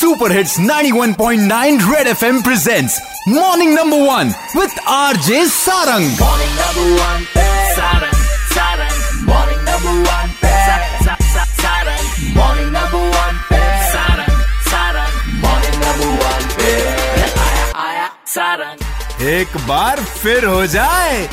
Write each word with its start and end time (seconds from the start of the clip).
Super 0.00 0.32
hits 0.32 0.60
91.9 0.60 1.94
red 1.94 2.06
F 2.06 2.24
M 2.24 2.42
presents 2.42 3.00
morning 3.28 3.74
number 3.74 3.96
one 3.96 4.34
with 4.60 4.70
RJ 4.88 5.46
Sarang 5.46 6.10
एक 19.30 19.56
बार 19.68 20.00
फिर 20.00 20.44
हो 20.44 20.66
जाए। 20.66 21.28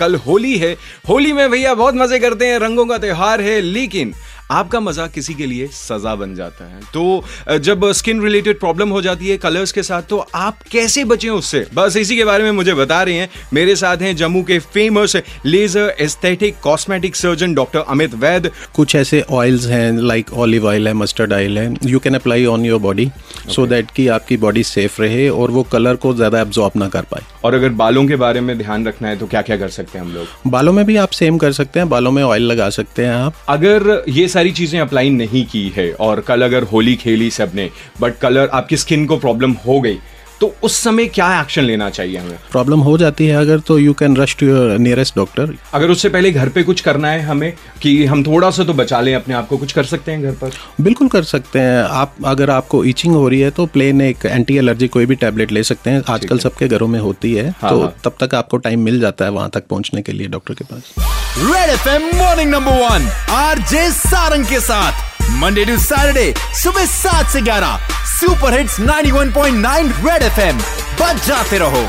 कल 0.00 0.14
होली 0.14 0.58
है। 0.58 0.76
होली 1.08 1.32
में 1.32 1.50
भैया 1.50 1.74
बहुत 1.74 1.94
मज़े 1.94 2.18
करते 2.18 2.46
हैं। 2.46 2.58
रंगों 2.58 2.86
का 2.86 2.98
त्योहार 2.98 3.40
है 3.40 3.60
लेकिन 3.60 4.14
आपका 4.50 4.80
मज़ा 4.80 5.06
किसी 5.08 5.34
के 5.34 5.46
लिए 5.46 5.66
सजा 5.68 6.14
बन 6.14 6.34
जाता 6.34 6.64
है। 6.66 6.80
तो 6.94 7.58
जब 7.60 7.90
स्किन 7.92 8.22
रिलेटेड 8.22 8.58
प्रॉब्लम 8.60 8.88
हो 8.88 9.00
जाती 9.02 9.28
है 9.28 9.36
कलर्स 9.38 9.72
के 9.72 9.82
साथ 9.82 10.02
तो 10.02 10.18
आप 10.34 10.62
कैसे 10.72 11.04
बचें 11.04 11.28
उससे? 11.30 11.66
बस 11.74 11.96
इसी 11.96 12.16
के 12.16 12.24
बारे 12.24 12.44
में 12.44 12.50
मुझे 12.52 12.74
बता 12.74 13.02
रहे 13.02 13.14
हैं। 13.14 13.28
मेरे 13.52 13.76
साथ 13.76 13.96
हैं 13.98 14.14
जम्मू 14.16 14.42
के 14.42 14.58
famous 14.58 15.16
laser 15.46 15.94
aesthetic 16.00 16.60
cosmetic 16.62 17.16
surgeon 17.16 17.54
doctor 17.54 17.84
Amit 17.88 18.14
Vaid 18.16 18.50
कुछ 18.74 18.94
ऐसे 18.96 19.20
ऑयल्स 19.32 19.66
हैं 19.66 19.92
लाइक 19.98 20.32
ऑलिव 20.34 20.66
ऑयल 20.66 20.88
है 20.88 20.94
मस्टर्ड 20.94 21.32
ऑयल 21.32 21.58
है। 21.58 21.72
You 21.84 21.98
can 21.98 22.14
apply 22.14 22.46
on 22.46 22.64
your 22.66 22.80
body 22.80 23.10
so 23.48 23.66
that 23.66 23.90
कि 23.90 24.06
आपकी 24.10 24.36
बॉडी 24.38 24.62
सेफ़ 24.64 25.00
रहे 25.02 25.28
और 25.30 25.50
वो 25.50 25.62
कलर 25.72 25.96
को 25.96 26.14
ज़्यादा 26.14 26.40
एब्जॉर्ब 26.40 26.80
ना 26.80 26.88
कर 26.88 27.02
पाए। 27.10 27.22
और 27.44 27.54
अगर 27.54 27.68
बालों 27.78 28.06
के 28.06 28.16
बारे 28.16 28.40
में 28.40 28.56
ध्यान 28.58 28.86
रखना 28.86 29.08
है 29.08 29.16
तो 29.18 29.26
क्या 29.26 29.42
क्या 29.42 29.56
कर 29.56 29.68
सकते 29.68 29.98
हैं 29.98 30.04
हम 30.04 30.12
लोग? 30.14 30.26
बालों 30.46 30.72
में 30.72 30.84
भी 30.86 30.96
आप 30.96 31.10
सेम 31.12 31.38
कर 31.38 31.52
सकते 31.52 31.80
हैं 31.80 31.88
बालों 31.88 32.10
में 32.12 32.22
ऑयल 32.22 32.42
लगा 32.42 32.68
सकते 32.70 33.04
हैं 33.04 33.12
आप। 33.12 33.34
अगर 33.48 34.04
ये 34.08 34.26
सारी 34.38 34.50
चीज़ें 34.52 34.78
अप्लाई 34.80 35.10
नहीं 35.10 35.44
की 35.46 35.68
है 35.76 35.90
और 36.00 36.20
कल 36.26 36.42
अगर 36.44 36.62
होली 36.72 36.94
खेली 36.96 37.30
सबने 37.32 37.70
बट 38.00 38.18
कलर 38.18 38.48
आपकी 38.54 38.76
स्किन 38.76 39.06
को 39.06 39.16
प्रॉब्लम 39.18 39.52
हो 39.66 39.80
गई 39.80 39.98
तो 40.40 40.52
उस 40.62 40.76
समय 40.76 41.06
क्या 41.06 41.28
एक्शन 41.40 41.62
लेना 41.62 41.88
चाहिए 41.90 42.18
हमें? 42.18 42.36
प्रॉब्लम 42.50 42.80
हो 42.80 42.96
जाती 42.98 43.26
है 43.26 43.36
अगर 43.36 43.60
तो 43.60 43.78
you 43.78 43.92
can 43.92 44.16
rush 44.16 44.36
to 44.40 44.46
your 44.46 44.76
nearest 44.78 45.16
doctor 45.16 45.54
अगर 45.74 45.90
उससे 45.90 46.08
पहले 46.08 46.30
घर 46.32 46.48
पे 46.48 46.62
कुछ 46.62 46.80
करना 46.80 47.10
है 47.10 47.22
हमें 47.22 47.52
कि 47.82 48.04
हम 48.04 48.22
थोड़ा 48.24 48.50
सा 48.50 48.64
तो 48.64 48.74
बचा 48.74 49.00
लें 49.00 49.14
अपने 49.14 49.34
आप 49.34 49.48
को 49.48 49.56
कुछ 49.56 49.72
कर 49.72 49.84
सकते 49.84 50.12
हैं 50.12 50.22
घर 50.22 50.32
पर? 50.32 50.50
बिल्कुल 50.80 51.08
कर 51.08 51.22
सकते 51.22 51.58
हैं। 51.58 51.82
आप 51.82 52.14
अगर 52.26 52.50
आपको 52.50 52.84
ईचिंग 52.84 53.14
हो 53.14 53.28
रही 53.28 53.40
है 53.40 53.50
तो 53.50 53.66
प्लेन 53.66 54.00
एक 54.00 54.26
एंटी 54.26 54.56
एलर्जी 54.58 54.88
कोई 54.88 55.06
भी 55.06 55.14
टैबलेट 55.16 55.52
ले 55.52 55.62
सकते 55.64 55.90
हैं। 55.90 56.02
आजकल 56.08 56.38
सबके 56.38 56.68
घरों 56.68 56.88
में 56.88 57.00
होती 57.00 57.34
है 57.34 57.48
हाँ, 57.50 57.70
तो 57.70 57.80
हाँ। 57.80 57.94
तब 58.04 58.16
तक 58.20 58.34
आपको 58.34 58.56
टाइम 58.58 58.84
मिल 58.84 59.00
जाता 59.00 59.24
है 59.24 59.30
वहाँ 59.30 59.50
तक 59.54 59.66
पहुँचने 59.66 60.02
के 60.02 60.12
लिए 60.12 60.28
डॉक्टर 60.28 60.54
के 60.54 60.64
पास। 60.64 60.94
Red 61.36 61.70
F 61.70 61.88
M 61.88 62.02
morning 62.16 62.50
number 62.50 62.72
one 62.72 63.08
R 63.30 63.58
J 63.70 63.90
Sarang 63.92 64.46
के 64.46 64.60
साथ। 64.60 65.30
मंडे 65.40 65.64
टू 65.64 65.76
सैटरडे 65.78 66.34
सुबह 66.62 66.86
सात 66.86 67.30
से 67.32 67.40
ग्यारह 67.40 67.78
super 68.10 68.58
hits 68.58 68.80
91.9 68.80 69.92
red 70.06 70.22
F 70.22 70.40
M 70.40 70.58
बच 71.00 71.26
जाते 71.26 71.58
रहो। 71.58 71.88